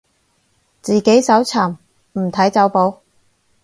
[0.81, 1.75] 自己搜尋，
[2.13, 3.01] 唔睇走寶